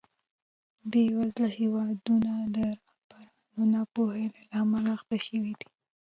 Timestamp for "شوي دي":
5.27-5.67